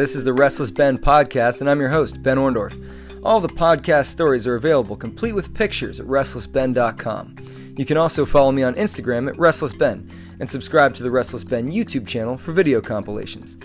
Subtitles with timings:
[0.00, 2.78] This is the Restless Ben podcast, and I'm your host, Ben Orndorff.
[3.24, 7.36] All the podcast stories are available complete with pictures at restlessben.com.
[7.78, 11.72] You can also follow me on Instagram at restlessben and subscribe to the Restless Ben
[11.72, 13.56] YouTube channel for video compilations.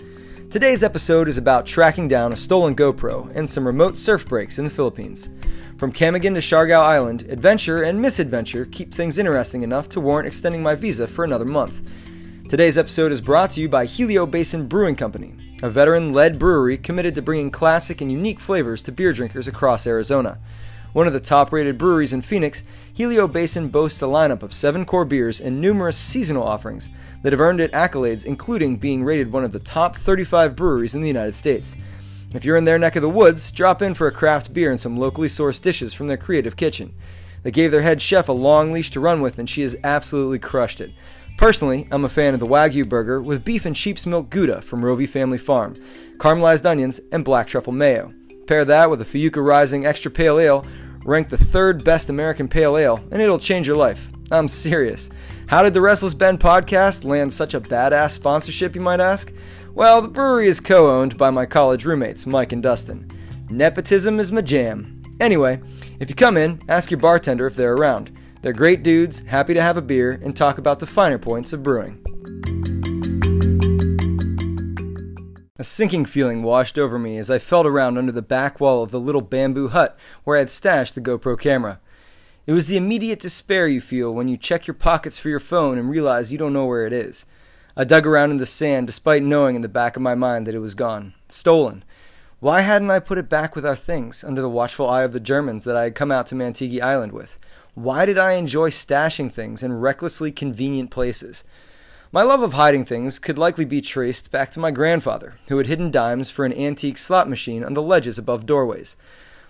[0.50, 4.64] Today's episode is about tracking down a stolen GoPro and some remote surf breaks in
[4.64, 5.28] the Philippines.
[5.76, 10.62] From Camiguin to Siargao Island, adventure and misadventure keep things interesting enough to warrant extending
[10.62, 11.86] my visa for another month.
[12.48, 16.76] Today's episode is brought to you by Helio Basin Brewing Company, a veteran led brewery
[16.76, 20.38] committed to bringing classic and unique flavors to beer drinkers across Arizona.
[20.92, 24.84] One of the top rated breweries in Phoenix, Helio Basin boasts a lineup of seven
[24.84, 26.90] core beers and numerous seasonal offerings
[27.22, 31.00] that have earned it accolades, including being rated one of the top 35 breweries in
[31.00, 31.76] the United States.
[32.34, 34.80] If you're in their neck of the woods, drop in for a craft beer and
[34.80, 36.92] some locally sourced dishes from their creative kitchen.
[37.42, 40.38] They gave their head chef a long leash to run with, and she has absolutely
[40.38, 40.92] crushed it.
[41.42, 44.80] Personally, I'm a fan of the Wagyu burger with beef and sheep's milk Gouda from
[44.80, 45.74] Rovey Family Farm,
[46.18, 48.14] caramelized onions, and black truffle mayo.
[48.46, 50.66] Pair that with a Fuyuka Rising Extra Pale Ale,
[51.04, 54.08] ranked the third best American Pale Ale, and it'll change your life.
[54.30, 55.10] I'm serious.
[55.48, 59.34] How did the Restless Ben podcast land such a badass sponsorship, you might ask?
[59.74, 63.10] Well, the brewery is co owned by my college roommates, Mike and Dustin.
[63.50, 65.02] Nepotism is my jam.
[65.18, 65.60] Anyway,
[65.98, 68.16] if you come in, ask your bartender if they're around.
[68.42, 71.62] They're great dudes, happy to have a beer, and talk about the finer points of
[71.62, 72.02] brewing.
[75.60, 78.90] A sinking feeling washed over me as I felt around under the back wall of
[78.90, 81.78] the little bamboo hut where I had stashed the GoPro camera.
[82.44, 85.78] It was the immediate despair you feel when you check your pockets for your phone
[85.78, 87.26] and realize you don't know where it is.
[87.76, 90.54] I dug around in the sand despite knowing in the back of my mind that
[90.56, 91.14] it was gone.
[91.28, 91.84] Stolen.
[92.40, 95.20] Why hadn't I put it back with our things, under the watchful eye of the
[95.20, 97.38] Germans that I had come out to Mantigue Island with?
[97.74, 101.42] Why did I enjoy stashing things in recklessly convenient places?
[102.12, 105.66] My love of hiding things could likely be traced back to my grandfather, who had
[105.66, 108.98] hidden dimes for an antique slot machine on the ledges above doorways.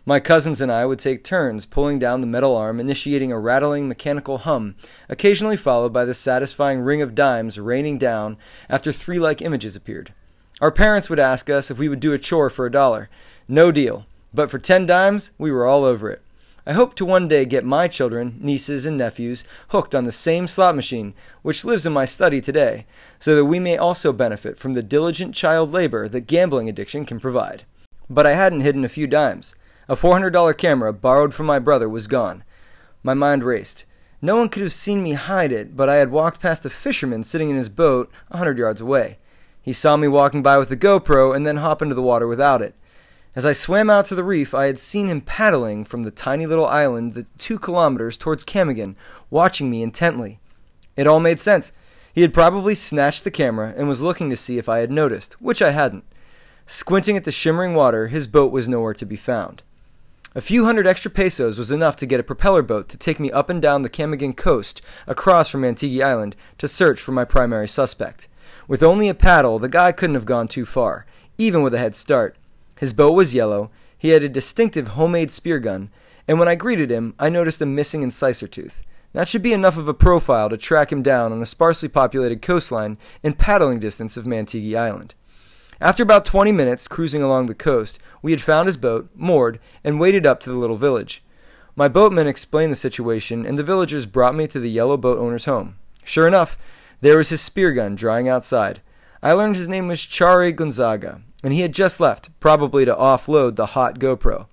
[0.07, 3.89] My cousins and I would take turns pulling down the metal arm, initiating a rattling
[3.89, 4.77] mechanical hum,
[5.09, 8.37] occasionally followed by the satisfying ring of dimes raining down
[8.69, 10.15] after three like images appeared.
[10.61, 13.09] Our parents would ask us if we would do a chore for a dollar.
[13.49, 14.07] No deal.
[14.33, 16.23] But for ten dimes, we were all over it.
[16.65, 20.47] I hope to one day get my children, nieces, and nephews hooked on the same
[20.47, 21.13] slot machine,
[21.43, 22.87] which lives in my study today,
[23.19, 27.19] so that we may also benefit from the diligent child labor that gambling addiction can
[27.19, 27.65] provide.
[28.09, 29.57] But I hadn't hidden a few dimes.
[29.89, 32.45] A $400 camera borrowed from my brother was gone.
[33.03, 33.85] My mind raced.
[34.21, 37.25] No one could have seen me hide it, but I had walked past a fisherman
[37.25, 39.19] sitting in his boat a hundred yards away.
[39.61, 42.63] He saw me walking by with the GoPro and then hop into the water without
[42.63, 42.77] it.
[43.35, 46.45] As I swam out to the reef, I had seen him paddling from the tiny
[46.45, 48.95] little island the two kilometers towards Camiguin,
[49.31, 50.39] watching me intently.
[50.97, 51.73] It all made sense.
[52.15, 55.41] He had probably snatched the camera and was looking to see if I had noticed,
[55.41, 56.05] which I hadn't.
[56.67, 59.63] Squinting at the shimmering water, his boat was nowhere to be found.
[60.35, 63.31] A few hundred extra pesos was enough to get a propeller boat to take me
[63.31, 67.69] up and down the Camiguin coast across from Mantigue Island to search for my primary
[67.69, 68.29] suspect.
[68.69, 71.07] With only a paddle, the guy couldn't have gone too far,
[71.39, 72.37] even with a head start.
[72.83, 75.89] His bow was yellow, he had a distinctive homemade spear gun,
[76.27, 78.83] and when I greeted him, I noticed a missing incisor tooth.
[79.13, 82.43] That should be enough of a profile to track him down on a sparsely populated
[82.43, 85.15] coastline in paddling distance of Mantigue Island.
[85.81, 90.01] After about 20 minutes cruising along the coast, we had found his boat, moored, and
[90.01, 91.23] waded up to the little village.
[91.77, 95.45] My boatman explained the situation, and the villagers brought me to the yellow boat owner's
[95.45, 95.77] home.
[96.03, 96.59] Sure enough,
[97.01, 98.83] there was his spear gun drying outside.
[99.23, 103.57] I learned his name was Chari Gonzaga, and he had just left, probably to offload
[103.57, 104.47] the hot GoPro.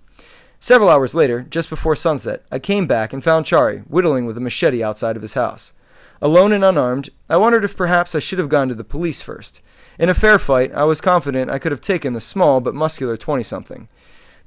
[0.60, 4.42] Several hours later, just before sunset, I came back and found Chari whittling with a
[4.42, 5.74] machete outside of his house.
[6.22, 9.62] Alone and unarmed, I wondered if perhaps I should have gone to the police first.
[9.98, 13.16] In a fair fight, I was confident I could have taken the small but muscular
[13.16, 13.88] 20 something.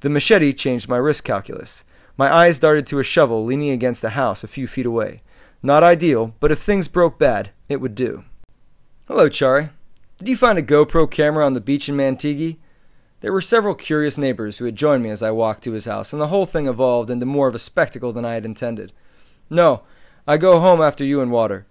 [0.00, 1.84] The machete changed my risk calculus.
[2.18, 5.22] My eyes darted to a shovel leaning against a house a few feet away.
[5.62, 8.24] Not ideal, but if things broke bad, it would do.
[9.08, 9.70] Hello, Chari.
[10.22, 12.58] Did you find a GoPro camera on the beach in Mantigue?
[13.22, 16.12] There were several curious neighbors who had joined me as I walked to his house,
[16.12, 18.92] and the whole thing evolved into more of a spectacle than I had intended.
[19.50, 19.82] No,
[20.24, 21.66] I go home after you and water.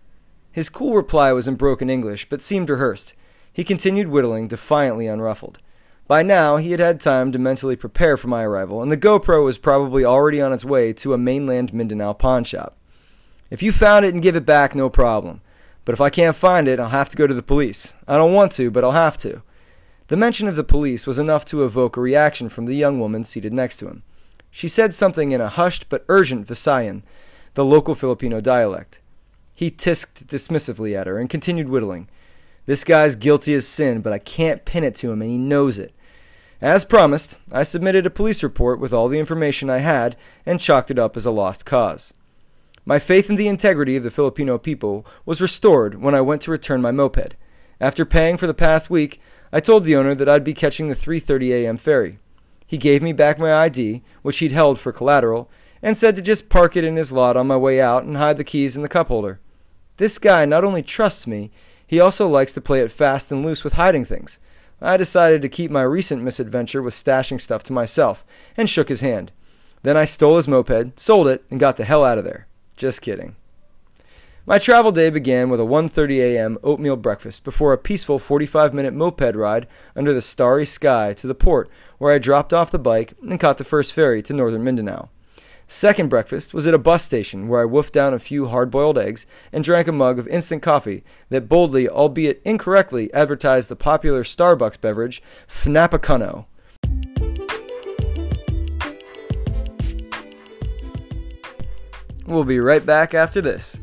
[0.52, 3.14] His cool reply was in broken English, but seemed rehearsed.
[3.54, 5.60] He continued whittling, defiantly unruffled.
[6.06, 9.46] By now, he had had time to mentally prepare for my arrival, and the GoPro
[9.46, 12.76] was probably already on its way to a mainland Mindanao pawn shop.
[13.50, 15.40] If you found it and give it back, no problem.
[15.84, 17.96] But if I can't find it, I'll have to go to the police.
[18.08, 19.42] I don't want to, but I'll have to.
[20.08, 23.24] The mention of the police was enough to evoke a reaction from the young woman
[23.24, 24.04] seated next to him.
[24.52, 27.04] She said something in a hushed but urgent Visayan,
[27.54, 29.02] the local Filipino dialect.
[29.54, 32.10] He tisked dismissively at her and continued whittling.
[32.66, 35.80] This guy's guilty as sin, but I can't pin it to him, and he knows
[35.80, 35.94] it.
[36.62, 40.92] As promised, I submitted a police report with all the information I had and chalked
[40.92, 42.14] it up as a lost cause.
[42.84, 46.52] My faith in the integrity of the Filipino people was restored when I went to
[46.52, 47.36] return my moped.
[47.80, 49.22] After paying for the past week,
[49.54, 51.78] I told the owner that I'd be catching the 3:30 a.m.
[51.78, 52.18] ferry.
[52.66, 55.50] He gave me back my ID, which he'd held for collateral,
[55.84, 58.38] and said to just park it in his lot on my way out and hide
[58.38, 59.40] the keys in the cup holder.
[59.98, 61.52] This guy not only trusts me,
[61.86, 64.40] he also likes to play it fast and loose with hiding things.
[64.82, 68.26] I decided to keep my recent misadventure with stashing stuff to myself
[68.58, 69.32] and shook his hand.
[69.84, 72.48] Then I stole his moped, sold it, and got the hell out of there.
[72.82, 73.36] Just kidding.
[74.48, 76.58] My travel day began with a 1:30 a.m.
[76.64, 81.70] oatmeal breakfast before a peaceful 45-minute moped ride under the starry sky to the port
[82.00, 85.10] where I dropped off the bike and caught the first ferry to northern Mindanao.
[85.68, 88.98] Second breakfast was at a bus station where I wolfed down a few hard boiled
[88.98, 94.24] eggs and drank a mug of instant coffee that boldly, albeit incorrectly, advertised the popular
[94.24, 96.46] Starbucks beverage, Fnapacuno.
[102.32, 103.82] We'll be right back after this.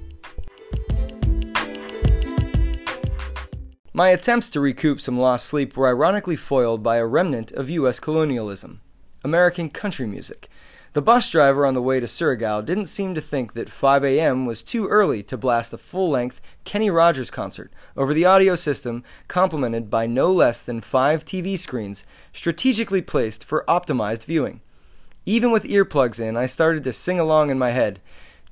[3.93, 8.00] My attempts to recoup some lost sleep were ironically foiled by a remnant of U.S.
[8.00, 8.81] colonialism
[9.23, 10.49] American country music.
[10.95, 14.47] The bus driver on the way to Surigao didn't seem to think that 5 a.m.
[14.47, 19.05] was too early to blast a full length Kenny Rogers concert over the audio system,
[19.29, 24.62] complemented by no less than five TV screens strategically placed for optimized viewing.
[25.27, 28.00] Even with earplugs in, I started to sing along in my head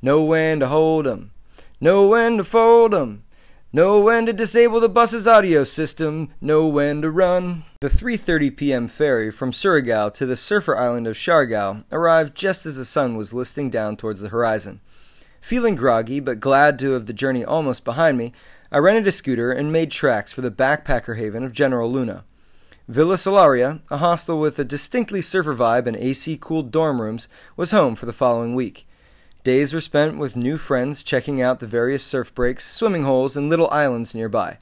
[0.03, 1.31] Know when to hold 'em,
[1.81, 3.23] know when to fold 'em.
[3.73, 7.65] Know when to disable the bus's audio system, know when to run.
[7.81, 8.89] The 3:30 p.m.
[8.89, 13.35] ferry from Surigao to the surfer island of Siargao arrived just as the sun was
[13.35, 14.81] listing down towards the horizon.
[15.41, 18.33] Feeling groggy but glad to have the journey almost behind me,
[18.73, 22.25] I rented a scooter and made tracks for the backpacker haven of General Luna.
[22.89, 27.73] Villa Solaria, a hostel with a distinctly surfer vibe and AC cooled dorm rooms, was
[27.73, 28.87] home for the following week.
[29.47, 33.49] Days were spent with new friends checking out the various surf breaks, swimming holes, and
[33.49, 34.59] little islands nearby.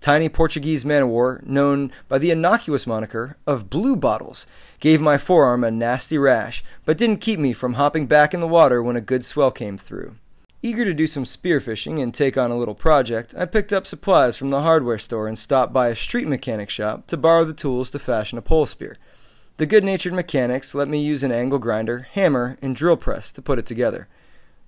[0.00, 4.46] Tiny Portuguese man o' war, known by the innocuous moniker of Blue Bottles,
[4.80, 8.48] gave my forearm a nasty rash, but didn't keep me from hopping back in the
[8.48, 10.14] water when a good swell came through.
[10.62, 14.38] Eager to do some spearfishing and take on a little project, I picked up supplies
[14.38, 17.90] from the hardware store and stopped by a street mechanic shop to borrow the tools
[17.90, 18.96] to fashion a pole spear.
[19.56, 23.42] The good natured mechanics let me use an angle grinder, hammer, and drill press to
[23.42, 24.08] put it together.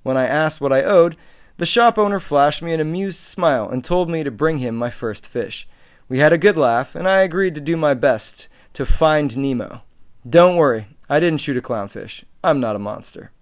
[0.04, 1.16] When I asked what I owed,
[1.56, 4.90] the shop owner flashed me an amused smile and told me to bring him my
[4.90, 5.66] first fish.
[6.08, 9.82] We had a good laugh, and I agreed to do my best to find Nemo.
[10.28, 12.22] Don't worry, I didn't shoot a clownfish.
[12.44, 13.32] I'm not a monster.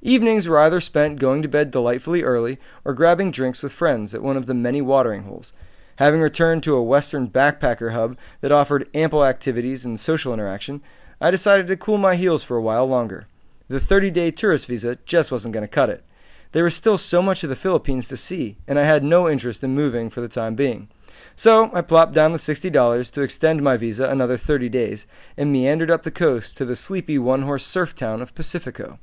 [0.00, 4.22] Evenings were either spent going to bed delightfully early or grabbing drinks with friends at
[4.22, 5.52] one of the many watering holes.
[5.98, 10.80] Having returned to a Western backpacker hub that offered ample activities and social interaction,
[11.20, 13.26] I decided to cool my heels for a while longer.
[13.66, 16.04] The 30 day tourist visa just wasn't going to cut it.
[16.52, 19.64] There was still so much of the Philippines to see, and I had no interest
[19.64, 20.88] in moving for the time being.
[21.34, 25.90] So I plopped down the $60 to extend my visa another 30 days and meandered
[25.90, 29.00] up the coast to the sleepy one horse surf town of Pacifico.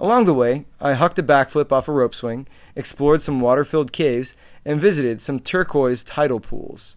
[0.00, 2.46] Along the way, I hucked a backflip off a rope swing,
[2.76, 6.96] explored some water filled caves, and visited some turquoise tidal pools.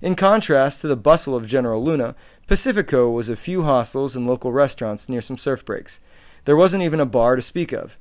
[0.00, 2.14] In contrast to the bustle of General Luna,
[2.46, 5.98] Pacifico was a few hostels and local restaurants near some surf breaks.
[6.44, 7.98] There wasn't even a bar to speak of.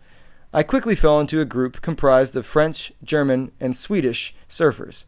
[0.53, 5.05] I quickly fell into a group comprised of French, German, and Swedish surfers.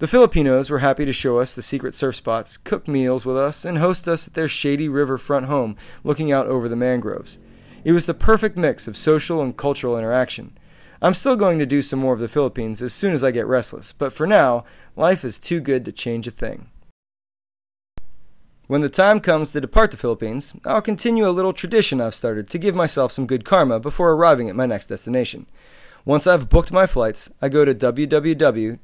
[0.00, 3.64] The Filipinos were happy to show us the secret surf spots, cook meals with us,
[3.64, 7.38] and host us at their shady riverfront home looking out over the mangroves.
[7.82, 10.56] It was the perfect mix of social and cultural interaction.
[11.02, 13.46] I'm still going to do some more of the Philippines as soon as I get
[13.46, 14.64] restless, but for now,
[14.96, 16.68] life is too good to change a thing.
[18.66, 22.48] When the time comes to depart the Philippines, I'll continue a little tradition I've started
[22.50, 25.46] to give myself some good karma before arriving at my next destination.
[26.04, 28.76] Once I've booked my flights, I go to www.kiva.org.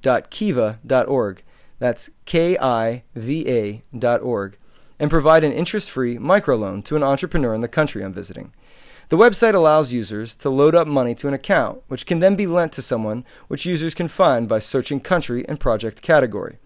[1.79, 4.57] That's K I V A.org
[4.99, 8.53] and provide an interest free microloan to an entrepreneur in the country I'm visiting.
[9.09, 12.47] The website allows users to load up money to an account, which can then be
[12.47, 16.59] lent to someone, which users can find by searching country and project category.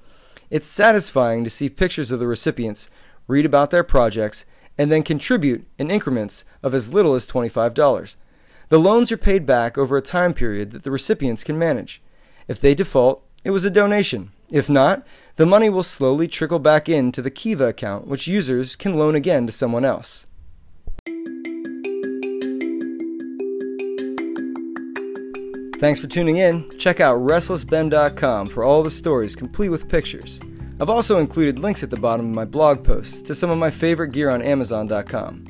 [0.49, 2.89] It's satisfying to see pictures of the recipients,
[3.29, 4.47] read about their projects,
[4.79, 8.17] and then contribute in increments of as little as $25.
[8.71, 12.01] The loans are paid back over a time period that the recipients can manage.
[12.49, 14.33] If they default, it was a donation.
[14.51, 15.05] If not,
[15.37, 19.45] the money will slowly trickle back into the Kiva account, which users can loan again
[19.47, 20.27] to someone else.
[25.81, 26.69] Thanks for tuning in.
[26.77, 30.39] Check out RestlessBen.com for all the stories complete with pictures.
[30.79, 33.71] I've also included links at the bottom of my blog posts to some of my
[33.71, 35.47] favorite gear on Amazon.com.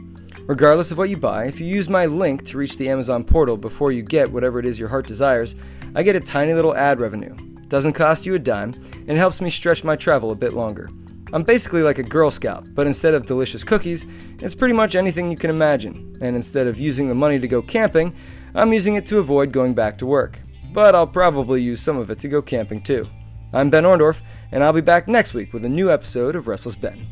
[0.47, 3.57] Regardless of what you buy, if you use my link to reach the Amazon portal
[3.57, 5.57] before you get whatever it is your heart desires,
[5.97, 7.35] I get a tiny little ad revenue.
[7.67, 8.75] Doesn't cost you a dime,
[9.09, 10.89] and helps me stretch my travel a bit longer.
[11.33, 14.07] I'm basically like a Girl Scout, but instead of delicious cookies,
[14.41, 16.19] it's pretty much anything you can imagine.
[16.21, 18.15] And instead of using the money to go camping,
[18.55, 20.41] I'm using it to avoid going back to work.
[20.73, 23.09] But I'll probably use some of it to go camping too.
[23.53, 26.77] I'm Ben Orndorff, and I'll be back next week with a new episode of Restless
[26.77, 27.07] Ben.